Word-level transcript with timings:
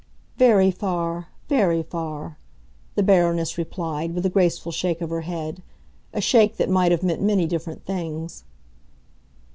"Very 0.39 0.71
far—very 0.71 1.83
far," 1.83 2.39
the 2.95 3.03
Baroness 3.03 3.55
replied, 3.59 4.15
with 4.15 4.25
a 4.25 4.31
graceful 4.31 4.71
shake 4.71 4.99
of 4.99 5.11
her 5.11 5.21
head—a 5.21 6.21
shake 6.21 6.57
that 6.57 6.69
might 6.71 6.91
have 6.91 7.03
meant 7.03 7.21
many 7.21 7.45
different 7.45 7.85
things. 7.85 8.43